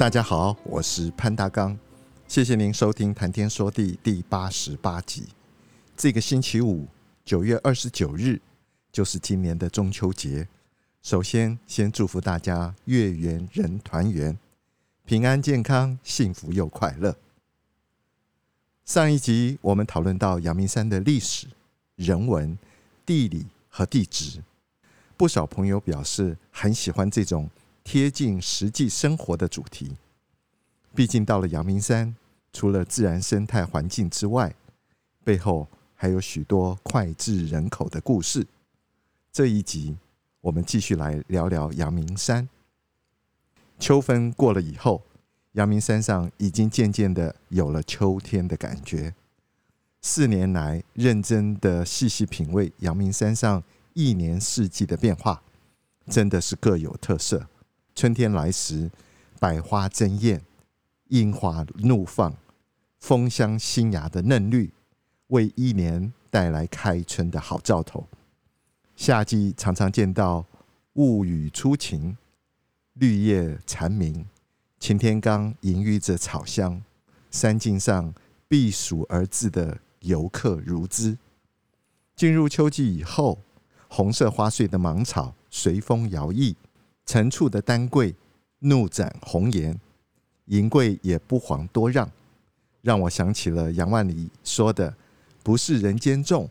[0.00, 1.78] 大家好，我是潘大刚，
[2.26, 5.24] 谢谢您收听《谈天说地》第八十八集。
[5.94, 6.88] 这个星期五，
[7.22, 8.40] 九月二十九日，
[8.90, 10.48] 就是今年的中秋节。
[11.02, 14.38] 首先，先祝福大家月圆人团圆，
[15.04, 17.14] 平安健康，幸福又快乐。
[18.86, 21.46] 上一集我们讨论到阳明山的历史、
[21.96, 22.58] 人文、
[23.04, 24.42] 地理和地质，
[25.18, 27.50] 不少朋友表示很喜欢这种。
[27.92, 29.96] 贴近实际生活的主题，
[30.94, 32.14] 毕竟到了阳明山，
[32.52, 34.54] 除了自然生态环境之外，
[35.24, 38.46] 背后还有许多脍炙人口的故事。
[39.32, 39.96] 这一集，
[40.40, 42.48] 我们继续来聊聊阳明山。
[43.80, 45.02] 秋分过了以后，
[45.54, 49.12] 阳明山上已经渐渐的有了秋天的感觉。
[50.00, 53.60] 四年来，认真的细细品味阳明山上
[53.94, 55.42] 一年四季的变化，
[56.06, 57.48] 真的是各有特色。
[58.00, 58.90] 春天来时，
[59.38, 60.40] 百花争艳，
[61.08, 62.34] 樱花怒放，
[62.98, 64.72] 枫香新芽的嫩绿，
[65.26, 68.08] 为一年带来开春的好兆头。
[68.96, 70.46] 夏季常常见到
[70.94, 72.16] 雾雨初晴，
[72.94, 74.24] 绿叶蝉鸣，
[74.78, 76.82] 擎天岗氤氲着草香，
[77.30, 78.14] 山径上
[78.48, 81.18] 避暑而至的游客如织。
[82.16, 83.36] 进入秋季以后，
[83.88, 86.54] 红色花穗的芒草随风摇曳。
[87.12, 88.14] 陈醋的丹桂
[88.60, 89.76] 怒展红颜，
[90.44, 92.08] 银桂也不遑多让，
[92.82, 94.94] 让我想起了杨万里说的
[95.42, 96.48] ：“不是人间种，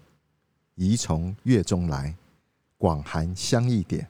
[0.75, 2.13] 宜从月中来。
[2.77, 4.05] 广寒香一点，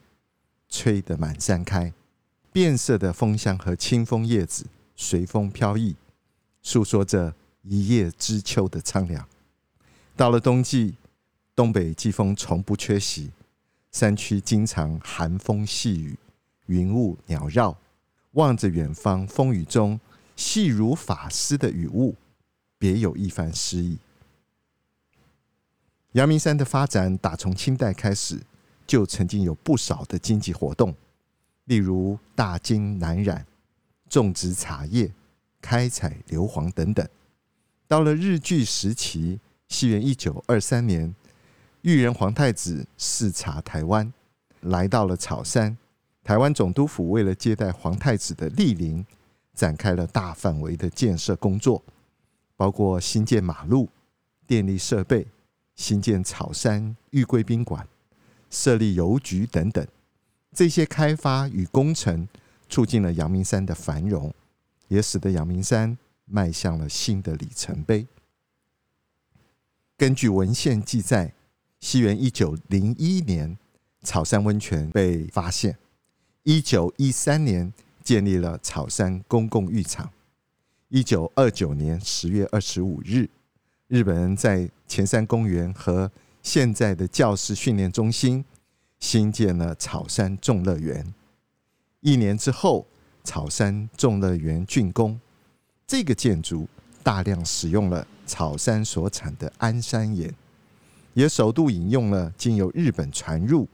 [0.68, 1.94] 吹得满山开。
[2.52, 5.96] 变色的枫香和清风叶子随风飘逸，
[6.64, 7.32] 诉说着
[7.62, 9.24] 一叶知秋的苍凉。
[10.16, 10.96] 到了冬季，
[11.56, 13.30] 东北季风从不缺席，
[13.92, 16.18] 山区经常寒风细雨。”
[16.70, 17.76] 云雾缭绕，
[18.34, 20.00] 望着远方，风雨中
[20.36, 22.16] 细如发丝的雨雾，
[22.78, 23.98] 别有一番诗意。
[26.12, 28.40] 阳明山的发展，打从清代开始，
[28.86, 30.94] 就曾经有不少的经济活动，
[31.66, 33.44] 例如大金南染、
[34.08, 35.12] 种植茶叶、
[35.60, 37.08] 开采硫磺等等。
[37.88, 41.16] 到了日据时期，西元一九二三年，
[41.82, 44.14] 裕仁皇太子视察台湾，
[44.62, 45.76] 来到了草山。
[46.30, 49.04] 台湾总督府为了接待皇太子的莅临，
[49.56, 51.84] 展开了大范围的建设工作，
[52.56, 53.90] 包括新建马路、
[54.46, 55.26] 电力设备、
[55.76, 57.88] 新建草山玉桂宾馆、
[58.52, 59.84] 设立邮局等等。
[60.54, 62.28] 这些开发与工程，
[62.70, 64.32] 促进了阳明山的繁荣，
[64.88, 68.06] 也使得阳明山迈向了新的里程碑。
[69.98, 71.34] 根据文献记载，
[71.80, 73.58] 西元一九零一年，
[74.04, 75.76] 草山温泉被发现。
[76.44, 80.10] 一九一三年建立了草山公共浴场。
[80.88, 83.30] 一九二九年十月二十五日，
[83.88, 86.10] 日本人在前山公园和
[86.42, 88.44] 现在的教师训练中心
[89.00, 91.14] 新建了草山众乐园。
[92.00, 92.88] 一年之后，
[93.26, 95.20] 草山众乐园竣工。
[95.86, 96.68] 这个建筑
[97.04, 100.34] 大量使用了草山所产的安山岩，
[101.14, 103.68] 也首度引用了经由日本传入、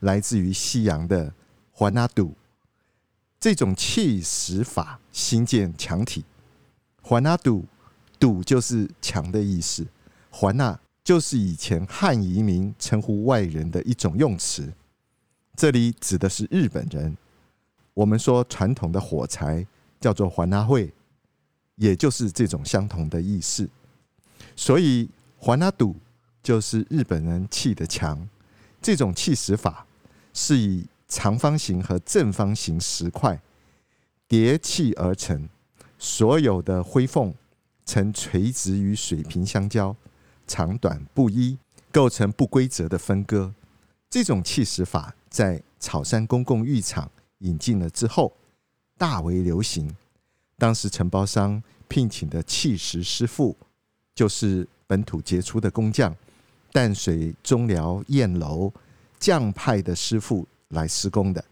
[0.00, 1.32] 来自于西洋的。
[1.80, 2.34] 环那堵
[3.40, 6.22] 这种砌石法兴建墙体，
[7.00, 7.64] 环那堵，
[8.18, 9.86] 堵就是墙的意思，
[10.28, 14.70] 环那就是以前汉移民称呼外人的一种用词，
[15.56, 17.16] 这里指的是日本人。
[17.94, 19.66] 我们说传统的火柴
[19.98, 20.92] 叫做环那会，
[21.76, 23.66] 也就是这种相同的意思。
[24.54, 25.96] 所以环那堵
[26.42, 28.28] 就是日本人砌的墙，
[28.82, 29.86] 这种砌石法
[30.34, 30.84] 是以。
[31.10, 33.42] 长方形和正方形石块
[34.28, 35.48] 叠砌而成，
[35.98, 37.34] 所有的灰缝
[37.84, 39.94] 呈垂直与水平相交，
[40.46, 41.58] 长短不一，
[41.90, 43.52] 构成不规则的分割。
[44.08, 48.32] 这种砌石法在草山公共浴场引进了之后，
[48.96, 49.94] 大为流行。
[50.56, 53.56] 当时承包商聘请的砌石师傅，
[54.14, 56.14] 就是本土杰出的工匠
[56.70, 58.72] 淡水中寮燕楼
[59.18, 60.46] 匠派的师傅。
[60.70, 61.44] 来施工的，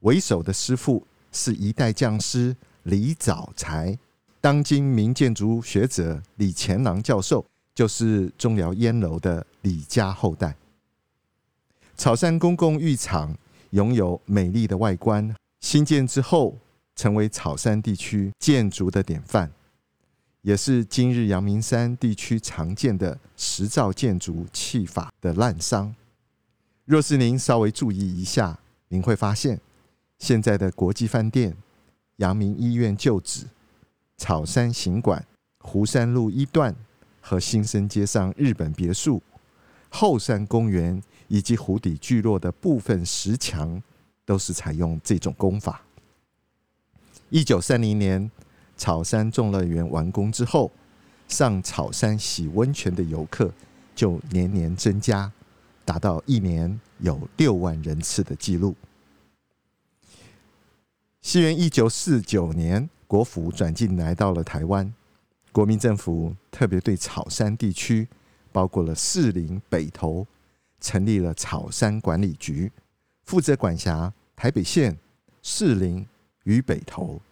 [0.00, 3.96] 为首的师傅是一代匠师李早才，
[4.40, 7.44] 当今名建筑学者李乾朗教授
[7.74, 10.56] 就是中寮烟楼的李家后代。
[11.96, 13.36] 草山公共浴场
[13.70, 16.58] 拥有美丽的外观，兴建之后
[16.96, 19.50] 成为草山地区建筑的典范，
[20.40, 25.92] 也是今日阳明山地区常见的石造建筑砌法的滥觞。
[26.84, 28.58] 若是您稍微注意一下，
[28.88, 29.60] 您会发现
[30.18, 31.56] 现在的国际饭店、
[32.16, 33.46] 阳明医院旧址、
[34.16, 35.24] 草山行馆、
[35.58, 36.74] 湖山路一段
[37.20, 39.22] 和新生街上日本别墅、
[39.88, 41.02] 后山公园。
[41.28, 43.82] 以及湖底聚落的部分石墙，
[44.26, 45.80] 都是采用这种工法。
[47.30, 48.30] 一九三零年，
[48.76, 50.70] 草山众乐园完工之后，
[51.28, 53.50] 上草山洗温泉的游客
[53.94, 55.32] 就年年增加，
[55.84, 58.74] 达到一年有六万人次的记录。
[61.20, 64.92] 西元一九四九年，国府转进来到了台湾，
[65.52, 68.08] 国民政府特别对草山地区，
[68.50, 70.26] 包括了士林、北投。
[70.84, 72.72] 成立了草山管理局，
[73.22, 74.98] 负责管辖台北县、
[75.40, 76.04] 士林
[76.42, 77.22] 与北投。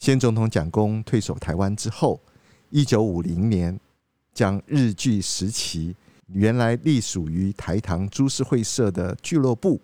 [0.00, 2.20] 先总统蒋公退守台湾之后，
[2.70, 3.78] 一九五零年
[4.32, 5.94] 将日据时期
[6.28, 9.80] 原来隶属于台糖株式会社的俱乐部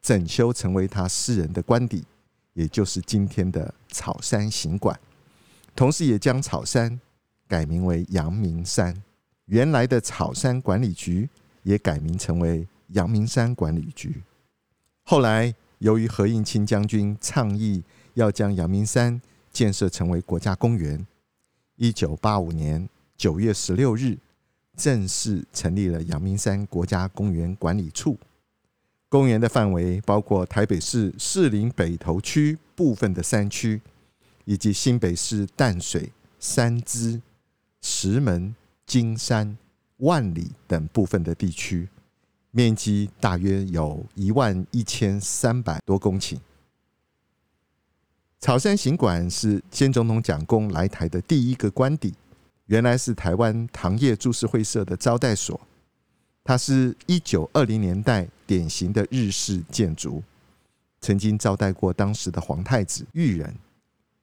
[0.00, 2.04] 整修成为他私人的官邸，
[2.52, 4.98] 也就是今天的草山行馆。
[5.74, 7.00] 同时，也将草山
[7.48, 8.94] 改名为阳明山。
[9.46, 11.28] 原来的草山管理局。
[11.64, 14.22] 也改名成为阳明山管理局。
[15.04, 17.82] 后来，由于何应钦将军倡议
[18.12, 19.18] 要将阳明山
[19.50, 21.06] 建设成为国家公园，
[21.76, 22.86] 一九八五年
[23.16, 24.18] 九月十六日
[24.76, 28.18] 正式成立了阳明山国家公园管理处。
[29.08, 33.80] 公园的范围包括台北市士林北投区部分的山区，
[34.44, 37.20] 以及新北市淡水、三芝、
[37.80, 38.54] 石门、
[38.86, 39.56] 金山。
[39.98, 41.88] 万里等部分的地区，
[42.50, 46.36] 面积大约有一万一千三百多公顷。
[48.40, 52.12] 草山行馆是先总统蒋公来台的第一个官邸，
[52.66, 55.60] 原来是台湾糖业株式会社的招待所。
[56.42, 60.22] 它是一九二零年代典型的日式建筑，
[61.00, 63.54] 曾经招待过当时的皇太子裕仁。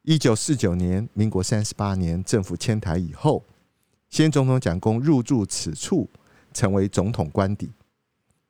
[0.04, 3.44] 一九四九年，民国三十八年，政府迁台以后。
[4.10, 6.10] 先总统蒋公入住此处，
[6.54, 7.72] 成为总统官邸。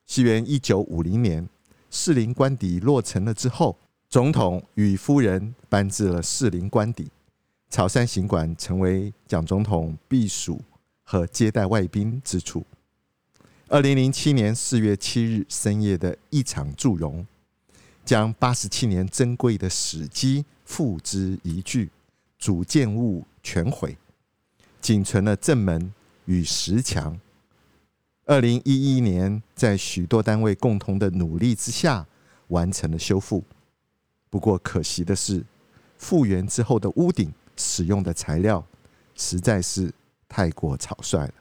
[0.07, 1.47] 西元一九五零年，
[1.91, 3.77] 士林官邸落成了之后，
[4.09, 7.11] 总统与夫人搬至了士林官邸，
[7.71, 10.61] 潮山行馆成为蒋总统避暑
[11.03, 12.65] 和接待外宾之处。
[13.69, 17.25] 二零零七年四月七日深夜的一场祝融，
[18.03, 21.89] 将八十七年珍贵的史迹付之一炬，
[22.37, 23.97] 主建物全毁。
[24.81, 25.93] 仅存了正门
[26.25, 27.17] 与石墙。
[28.25, 32.05] 二零一一年，在许多单位共同的努力之下，
[32.49, 33.45] 完成了修复。
[34.29, 35.45] 不过可惜的是，
[35.97, 38.65] 复原之后的屋顶使用的材料
[39.15, 39.93] 实在是
[40.27, 41.33] 太过草率了。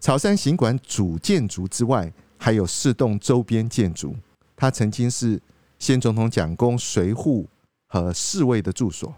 [0.00, 4.16] 草山行馆主建筑之外，还有四栋周边建筑。
[4.56, 5.40] 它曾经是
[5.78, 7.46] 先总统蒋公随扈
[7.86, 9.14] 和侍卫的住所。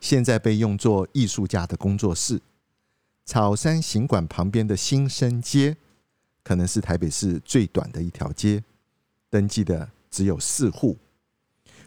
[0.00, 2.40] 现在被用作艺术家的工作室。
[3.24, 5.76] 草山行馆旁边的新生街，
[6.44, 8.62] 可能是台北市最短的一条街，
[9.28, 10.96] 登记的只有四户。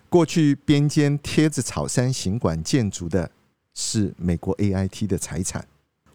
[0.09, 3.29] 过去边间贴着草山行馆建筑的，
[3.75, 5.67] 是美国 AIT 的财产，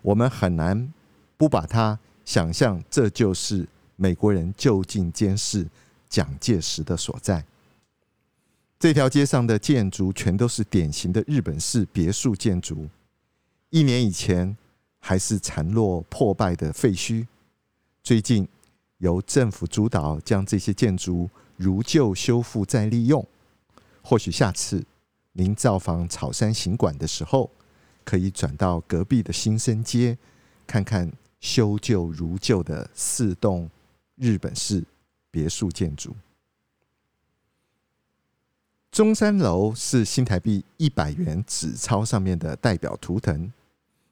[0.02, 0.92] 我们很难
[1.36, 5.64] 不把它想象，这就是美国人就近监视
[6.08, 7.44] 蒋介石的所在。
[8.80, 12.88] 这条街上的建筑全都是典型的日本式别墅建筑，
[13.70, 14.56] 一年以前
[14.98, 17.24] 还是残落破败的废墟，
[18.02, 18.48] 最近
[18.98, 23.24] 由政府主导将这些建筑如旧修复再利用。
[24.04, 24.84] 或许下次
[25.32, 27.50] 您造访草山行馆的时候，
[28.04, 30.16] 可以转到隔壁的新生街，
[30.66, 33.68] 看看修旧如旧的四栋
[34.16, 34.84] 日本式
[35.30, 36.14] 别墅建筑。
[38.92, 43.50] 中山楼是新台币一百元纸钞上面的代表图腾，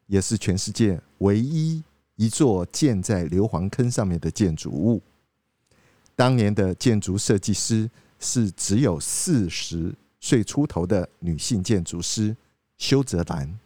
[0.07, 1.85] 也是全世界唯一
[2.17, 5.01] 一座建在硫磺坑上面的建筑物。
[6.17, 7.89] 当年的建筑设计师
[8.23, 12.35] 是只有四十岁出头的女性建筑师
[12.79, 13.59] 修泽兰，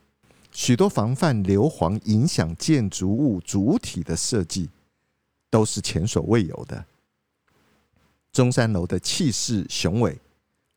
[0.50, 4.70] 许多防范硫磺影响建筑物主体的设计
[5.50, 6.84] 都是前所未有的。
[8.32, 10.18] 中山楼的气势雄伟。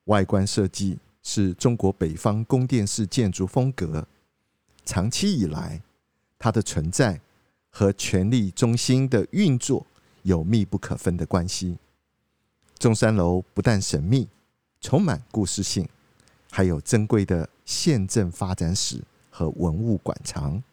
[0.06, 4.08] 外观设计是中国北方宫殿式建筑风格。
[4.84, 5.80] 长期以来，
[6.40, 7.22] 它的存在
[7.70, 9.86] 和权力中心的运作
[10.24, 11.78] 有密不可分的关系。
[12.80, 14.26] 中山楼不但神秘，
[14.80, 15.86] 充满故事性，
[16.50, 20.64] 还有珍贵的县镇发展史和文物馆藏。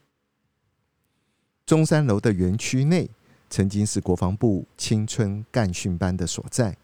[1.67, 3.11] 中山楼的园区内
[3.51, 6.77] 曾经是国防部青春干训班的所在，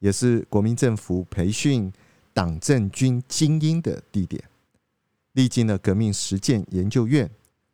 [0.00, 1.92] 也是国民政府培训
[2.32, 4.42] 党政军精英的地点。
[5.34, 7.30] 历经了革命实践研究院、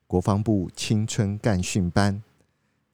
[0.07, 2.23] 国防部青春干训班、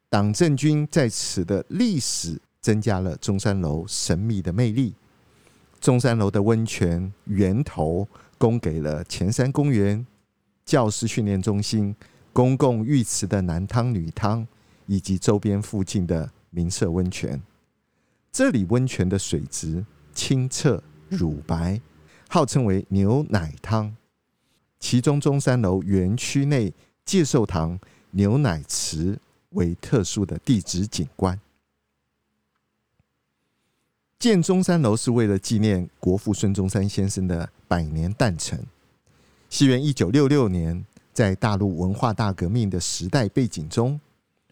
[0.09, 4.95] 党政军在此的历史，增加了中山楼神秘的魅力。
[5.81, 10.07] 中山楼的温泉源头供给了前山公园、
[10.65, 11.95] 教师训练中心。
[12.35, 14.47] 公共浴池的男汤、女汤，
[14.87, 17.39] 以及周边附近的名舍温泉，
[18.33, 21.79] 这里温泉的水质清澈乳白，
[22.31, 23.95] 号称为牛奶汤。
[24.81, 26.73] 其中中山楼园区内
[27.05, 27.79] 介寿堂
[28.13, 29.19] 牛奶池
[29.51, 31.39] 为特殊的地质景观。
[34.23, 38.65] 建中山楼是为了纪念国父孙中山先生的百年诞辰。
[39.51, 40.85] 西元一九六六年。
[41.13, 44.01] 在大陆文化大革命的时代背景中，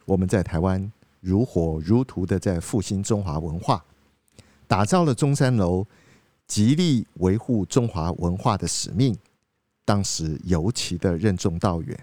[0.04, 3.82] 我们在台湾如火如荼的在复兴中华文化，
[4.66, 5.86] 打造了中山楼，
[6.46, 9.16] 极力维护中华文化的使命。
[9.86, 11.98] 当时尤其的任重道远。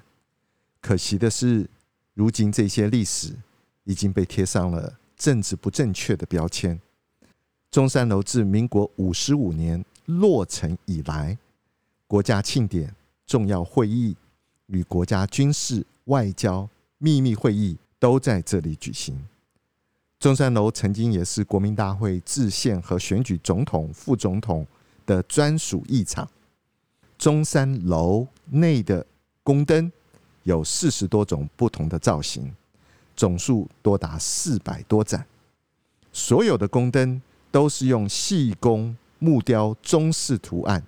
[0.81, 1.69] 可惜的是，
[2.15, 3.36] 如今这些历史
[3.83, 6.79] 已经被贴上了政治不正确的标签。
[7.77, 11.38] 中山楼自民国五十五年落成以来，
[12.07, 12.91] 国家庆典、
[13.27, 14.15] 重要会议。
[14.65, 16.67] 与国家军事、外交
[16.98, 19.15] 秘密会议都在这里举行。
[20.19, 24.65] 中山楼曾经也是国民大会制宪和选举总统、副总统
[25.05, 26.27] 的专属议场。
[27.15, 29.05] 中山楼内的
[29.43, 29.91] 宫灯
[30.41, 32.51] 有四十多种不同的造型，
[33.15, 35.24] 总数多达四百多盏。
[36.12, 40.84] 所有的宫灯都是用细工木雕中式图案。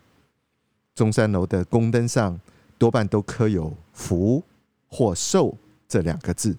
[0.95, 2.39] 中山楼的宫灯上。
[2.79, 4.41] 多半都刻有“福”
[4.87, 6.57] 或“寿”这两个字，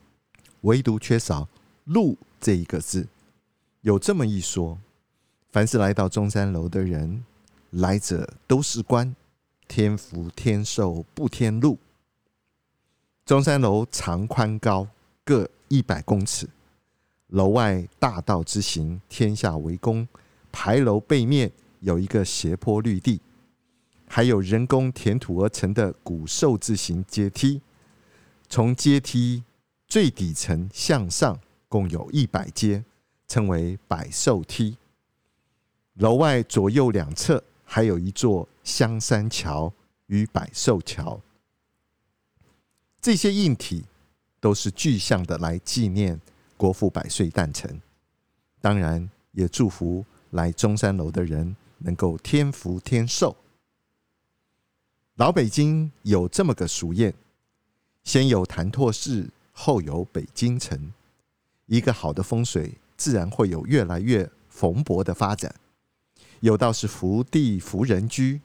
[0.61, 1.49] 唯独缺少
[1.85, 3.09] “禄”这一个字。
[3.81, 4.79] 有这么一说：
[5.51, 7.25] 凡是来到中山楼的人，
[7.71, 9.17] 来者都是官，
[9.67, 11.79] 添福添寿不添禄。
[13.25, 14.87] 中山楼长宽高
[15.25, 16.47] 各一百公尺，
[17.31, 20.07] 楼外大道之行，天下为公。
[20.53, 23.21] 牌楼背面有一个斜坡绿地。
[24.07, 27.63] 还有人工填土而成的古兽字形阶梯，
[28.49, 29.45] 从阶梯
[29.87, 32.85] 最底层向上，共有一百阶，
[33.29, 34.77] 称为百兽梯。
[35.95, 39.73] 楼外左右两侧还有一座香山桥
[40.07, 41.21] 与百兽桥，
[43.01, 43.85] 这些硬体
[44.41, 46.21] 都是具象的来纪念
[46.61, 47.81] 国父百岁诞辰，
[48.61, 53.35] 当然也祝福来中山楼的人能够添福添寿。
[55.15, 57.15] 老北京有这么个俗谚：
[58.05, 60.93] 先有潭柘寺，后有北京城。
[61.65, 65.55] 一个好的风水，自然会有越来越蓬勃的发展。
[66.41, 68.43] 有道是福地福人居，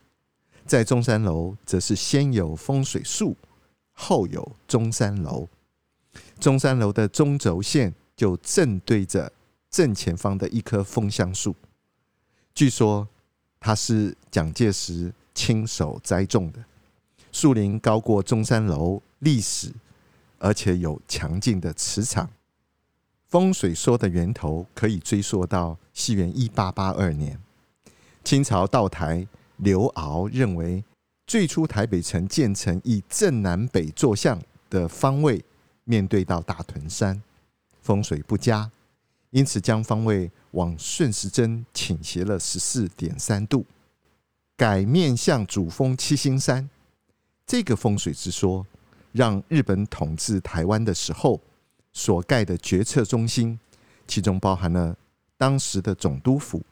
[0.65, 3.35] 在中山楼则是先有风水树，
[3.91, 5.49] 后有中山楼。
[6.39, 9.31] 中山楼的中轴线就正对着
[9.69, 11.55] 正前方的一棵枫香树，
[12.53, 13.07] 据说
[13.59, 15.13] 它是蒋介石。
[15.37, 16.63] 亲手栽种的
[17.29, 19.69] 树龄高过中山楼历史，
[20.39, 22.29] 而且有强劲的磁场。
[23.27, 27.37] 风水说的源头可以追溯到西元一八八二年，
[28.23, 30.81] 清朝道台刘敖认为，
[31.27, 35.43] 最初台北城建成以正南北坐向的方位，
[35.83, 37.21] 面对到大屯山，
[37.85, 38.71] 风水不佳，
[39.29, 43.63] 因此将方位往顺时针倾斜了十四点三度。
[44.57, 46.67] 改面向主峰七星山，
[47.45, 48.65] 这个风水之说，
[49.11, 51.39] 让日本统治台湾的时候
[51.93, 53.59] 所盖的决策中心，
[54.07, 54.97] 其中包含了
[55.37, 56.63] 当时的总督府、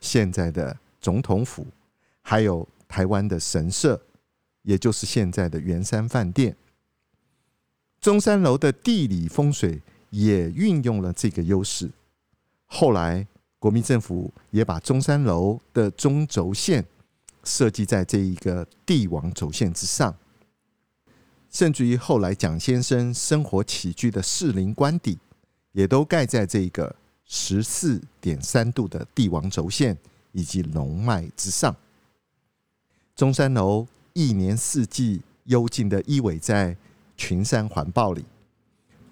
[0.00, 1.66] 现在的总统府，
[2.22, 4.00] 还有台湾的神社，
[4.62, 6.56] 也就是现在的圆山饭店。
[8.00, 9.82] 中山楼的地理风水
[10.14, 11.90] 也运用了这个优势。
[12.66, 13.26] 后来
[13.58, 16.84] 国民政府也把中山楼的中轴线。
[17.46, 20.16] 设计在这一个帝王轴线之上，
[21.50, 25.18] 甚至于后来蒋先生生活起居的士林官邸，
[25.72, 29.94] 也都盖在这个十四点三度的帝王轴线，
[30.32, 31.76] 以及龙脉之上。
[33.14, 36.74] 中山楼一年四季幽静的依偎在
[37.14, 38.24] 群山环抱里，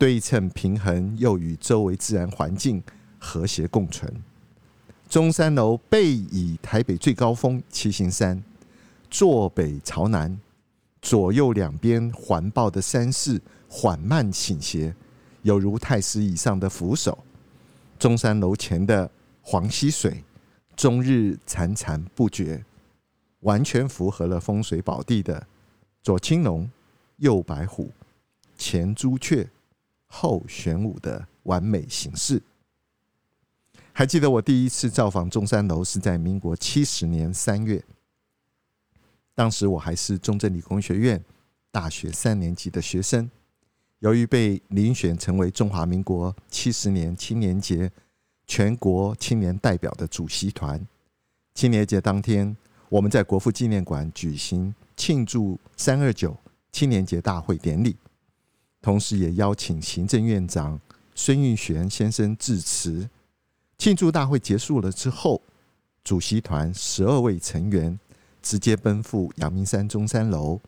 [0.03, 2.83] 对称平衡又与周围自然环境
[3.21, 4.13] 和谐共存。
[5.09, 8.43] 中山楼背倚台北最高峰七星山，
[9.09, 10.37] 坐北朝南，
[11.01, 14.93] 左右两边环抱的山势缓慢倾斜，
[15.43, 17.17] 犹如太师椅上的扶手。
[17.97, 19.09] 中山楼前的
[19.41, 20.25] 黄溪水，
[20.75, 22.65] 终日潺潺不绝，
[23.43, 25.47] 完全符合了风水宝地的
[26.03, 26.69] 左青龙、
[27.19, 27.93] 右白虎、
[28.59, 29.49] 前朱雀、
[30.15, 32.43] 后玄武的完美形式。
[33.95, 37.83] 还记得我第一次造访中山楼是在民国七十年三月，
[39.35, 41.25] 当时我还是中正理工学院
[41.71, 43.31] 大学三年级的学生。
[44.01, 47.91] 由于被遴选成为中华民国七十年青年节
[48.47, 50.87] 全国青年代表的主席团，
[51.55, 52.55] 青年节当天，
[52.91, 56.37] 我们在国父纪念馆举行庆祝三二九
[56.71, 57.97] 青年节大会典礼，
[58.83, 60.79] 同时也邀请行政院长
[61.15, 63.09] 孙运璇先生致辞。
[63.79, 65.41] 庆祝大会结束了之后，
[66.05, 67.99] 主席团十二位成员
[68.43, 70.61] 直接奔赴阳明山中山楼，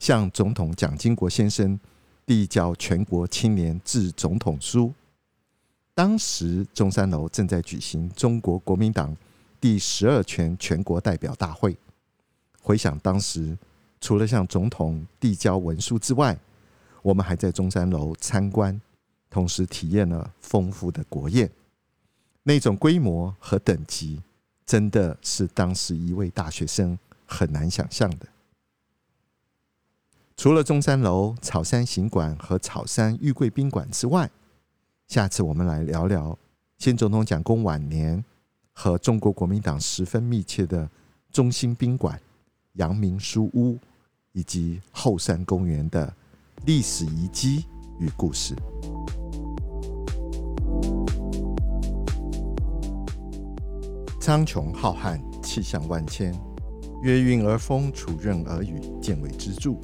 [0.00, 1.78] 向总统蒋经国先生。
[2.26, 4.92] 递交全国青年致总统书。
[5.94, 9.16] 当时中山楼正在举行中国国民党
[9.58, 11.74] 第十二全全国代表大会。
[12.60, 13.56] 回想当时，
[13.98, 16.38] 除了向总统递交文书之外，
[17.08, 18.78] 我们还在中山楼参观，
[19.30, 21.50] 同时体验了丰富的国宴。
[22.42, 24.20] 那种规模和等级，
[24.66, 28.26] 真的是当时一位大学生很难想象的。
[30.36, 34.30] 除了中山楼、草山行馆和草山玉桂宾馆之外，
[35.06, 36.38] 下次我们来聊聊
[36.76, 38.22] 新总统蒋公晚年
[38.74, 40.86] 和中国国民党十分密切的
[41.32, 42.20] 中心宾馆、
[42.74, 43.78] 阳明书屋
[44.32, 46.14] 以及后山公园的
[46.66, 47.64] 历史遗迹
[47.98, 48.54] 与故事。
[54.20, 56.34] 苍穹浩瀚，气象万千，
[57.02, 59.74] 约运而风，处任而雨，见微知著。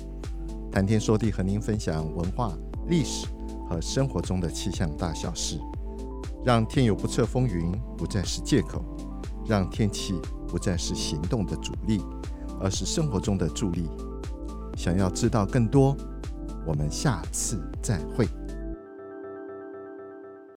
[0.70, 2.52] 谈天说地，和您分享文化、
[2.88, 3.26] 历史
[3.68, 5.58] 和生活中的气象大小事，
[6.44, 8.84] 让天有不测风云不再是借口，
[9.46, 10.14] 让天气
[10.46, 12.02] 不再是行动的阻力，
[12.60, 13.88] 而是生活中的助力。
[14.76, 15.96] 想要知道更多，
[16.66, 18.28] 我们下次再会。